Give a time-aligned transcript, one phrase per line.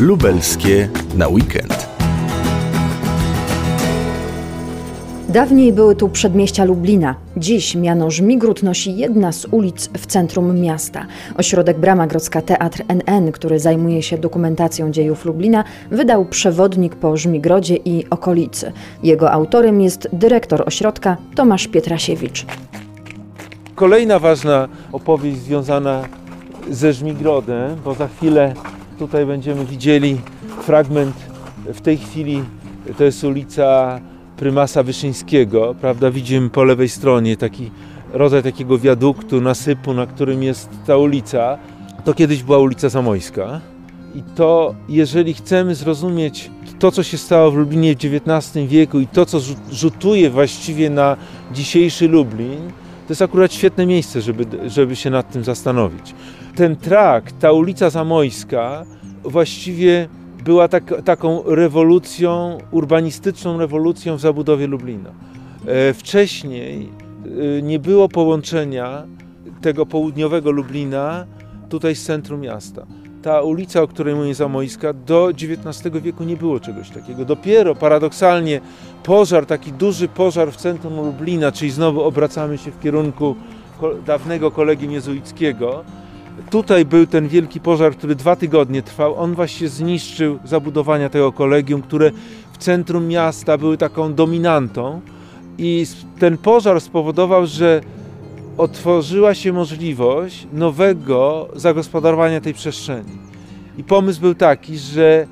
[0.00, 1.88] Lubelskie na weekend.
[5.28, 7.14] Dawniej były tu przedmieścia Lublina.
[7.36, 11.06] Dziś miano Żmigród nosi jedna z ulic w centrum miasta.
[11.36, 17.76] Ośrodek Brama Grodzka Teatr NN, który zajmuje się dokumentacją dziejów Lublina, wydał przewodnik po Żmigrodzie
[17.76, 18.72] i okolicy.
[19.02, 22.46] Jego autorem jest dyrektor ośrodka Tomasz Pietrasiewicz.
[23.74, 26.04] Kolejna ważna opowieść związana
[26.70, 28.54] ze Żmigrodem, bo za chwilę
[28.98, 30.16] tutaj będziemy widzieli
[30.62, 31.16] fragment,
[31.66, 32.42] w tej chwili
[32.98, 34.00] to jest ulica
[34.36, 37.70] Prymasa Wyszyńskiego, prawda, widzimy po lewej stronie taki
[38.12, 41.58] rodzaj takiego wiaduktu, nasypu, na którym jest ta ulica.
[42.04, 43.60] To kiedyś była ulica Zamojska.
[44.14, 49.06] I to, jeżeli chcemy zrozumieć to, co się stało w Lublinie w XIX wieku i
[49.06, 49.38] to, co
[49.72, 51.16] rzutuje właściwie na
[51.52, 52.70] dzisiejszy Lublin,
[53.08, 56.14] to jest akurat świetne miejsce, żeby, żeby się nad tym zastanowić.
[56.54, 58.84] Ten trakt, ta ulica Zamojska
[59.24, 60.08] właściwie
[60.44, 65.10] była tak, taką rewolucją, urbanistyczną rewolucją w zabudowie Lublina.
[65.66, 66.88] E, wcześniej
[67.58, 69.02] e, nie było połączenia
[69.60, 71.26] tego południowego Lublina
[71.68, 72.86] tutaj z centrum miasta.
[73.22, 77.24] Ta ulica, o której mówię Zamojska, do XIX wieku nie było czegoś takiego.
[77.24, 78.60] Dopiero paradoksalnie
[79.02, 83.36] pożar, taki duży pożar w centrum Lublina, czyli znowu obracamy się w kierunku
[84.06, 85.84] dawnego kolegium jezuickiego,
[86.50, 89.16] Tutaj był ten wielki pożar, który dwa tygodnie trwał.
[89.16, 92.10] On właśnie zniszczył zabudowania tego kolegium, które
[92.52, 95.00] w centrum miasta były taką dominantą.
[95.58, 95.86] I
[96.18, 97.80] ten pożar spowodował, że
[98.58, 103.18] otworzyła się możliwość nowego zagospodarowania tej przestrzeni.
[103.78, 105.26] I pomysł był taki, że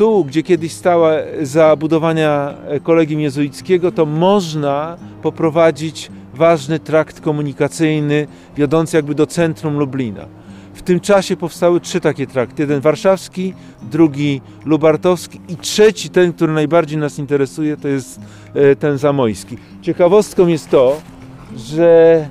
[0.00, 1.12] tu, gdzie kiedyś stała
[1.42, 10.26] zabudowania kolegium jezuickiego, to można poprowadzić ważny trakt komunikacyjny wiodący jakby do centrum Lublina.
[10.74, 12.62] W tym czasie powstały trzy takie trakty.
[12.62, 18.20] Jeden warszawski, drugi lubartowski i trzeci, ten, który najbardziej nas interesuje, to jest
[18.54, 19.58] e, ten zamojski.
[19.82, 21.00] Ciekawostką jest to,
[21.56, 22.28] że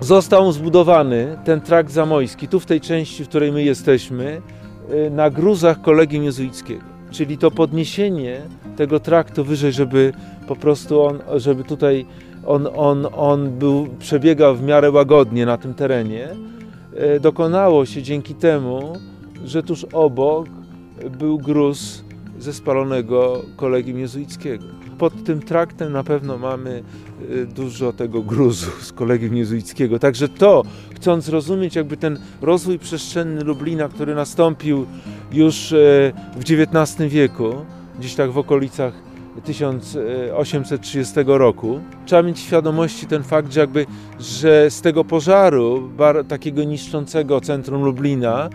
[0.00, 4.42] został zbudowany ten trakt zamojski, tu w tej części, w której my jesteśmy,
[5.06, 6.91] e, na gruzach kolegium jezuickiego.
[7.12, 8.40] Czyli to podniesienie
[8.76, 10.12] tego traktu wyżej, żeby
[10.46, 12.06] po prostu on, żeby tutaj
[12.46, 16.28] on, on, on był, przebiegał w miarę łagodnie na tym terenie,
[16.96, 18.98] E, dokonało się dzięki temu,
[19.44, 20.46] że tuż obok
[21.18, 22.04] był gruz
[22.38, 24.64] ze spalonego kolegium jezuickiego.
[24.98, 26.82] Pod tym traktem na pewno mamy
[27.42, 29.98] e, dużo tego gruzu z kolegium jezuickiego.
[29.98, 30.62] Także to,
[30.94, 34.86] chcąc rozumieć jakby ten rozwój przestrzenny Lublina, który nastąpił
[35.32, 35.76] już e,
[36.36, 37.54] w XIX wieku,
[37.98, 38.92] gdzieś tak w okolicach
[39.44, 41.80] 1830 roku.
[42.06, 43.86] Trzeba mieć świadomości ten fakt, że, jakby,
[44.20, 48.50] że z tego pożaru, bar, takiego niszczącego centrum Lublina,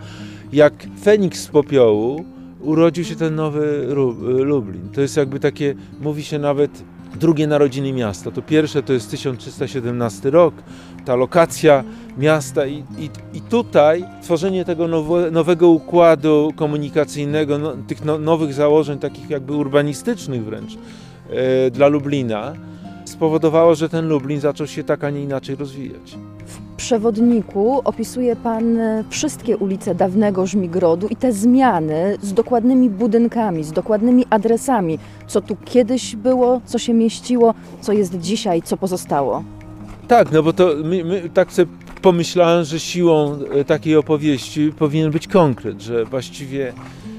[0.52, 2.24] jak Feniks z popiołu,
[2.60, 3.86] urodził się ten nowy
[4.24, 4.88] Lublin.
[4.94, 6.70] To jest jakby takie, mówi się nawet
[7.16, 8.30] drugie narodziny miasta.
[8.30, 10.54] To pierwsze to jest 1317 rok,
[11.04, 11.84] ta lokacja
[12.18, 18.54] miasta i, i, i tutaj tworzenie tego nowe, nowego układu komunikacyjnego, no, tych no, nowych
[18.54, 20.72] założeń, takich jakby urbanistycznych wręcz
[21.30, 22.52] e, dla Lublina,
[23.18, 26.16] spowodowało, że ten Lublin zaczął się tak, a nie inaczej rozwijać.
[26.46, 33.64] W przewodniku opisuje Pan e, wszystkie ulice dawnego Żmigrodu i te zmiany z dokładnymi budynkami,
[33.64, 39.44] z dokładnymi adresami, co tu kiedyś było, co się mieściło, co jest dzisiaj, co pozostało.
[40.08, 45.10] Tak, no bo to my, my tak sobie pomyślałem, że siłą e, takiej opowieści powinien
[45.10, 46.72] być konkret, że właściwie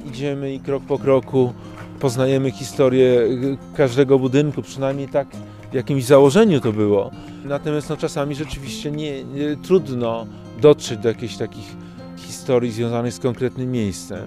[0.10, 1.54] idziemy i krok po kroku
[2.00, 5.28] poznajemy historię e, każdego budynku, przynajmniej tak
[5.72, 7.12] w jakimś założeniu to było.
[7.46, 10.28] Natomiast no, czasami rzeczywiście nie, nie, trudno
[10.62, 11.76] dotrzeć do jakichś takich
[12.18, 14.22] historii związanych z konkretnym miejscem,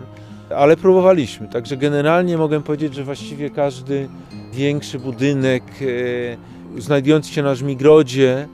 [0.57, 1.49] ale próbowaliśmy.
[1.49, 4.09] Także generalnie mogę powiedzieć, że właściwie każdy
[4.53, 5.63] większy budynek
[6.77, 8.49] e, znajdujący się na Żmigrodzie,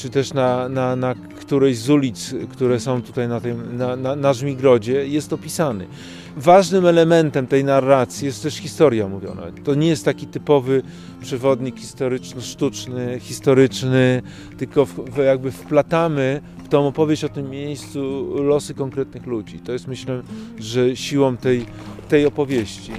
[0.00, 4.16] czy też na, na, na którejś z ulic, które są tutaj na, tym, na, na,
[4.16, 5.86] na Żmigrodzie, jest opisany.
[6.36, 9.42] Ważnym elementem tej narracji jest też historia mówiona.
[9.64, 10.82] To nie jest taki typowy
[11.20, 14.22] przewodnik historyczno-sztuczny, historyczny,
[14.58, 19.58] tylko w, jakby wplatamy w tą opowieść o tym miejscu losy konkretnych ludzi.
[19.58, 20.22] To jest myślę,
[20.58, 21.66] że siłą tej,
[22.08, 22.92] tej opowieści.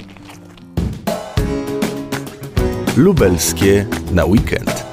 [2.97, 4.90] Lubelskie na weekend.